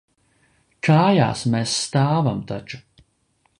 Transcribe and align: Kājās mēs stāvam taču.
Kājās 0.87 1.45
mēs 1.57 1.77
stāvam 1.83 2.43
taču. 2.53 2.83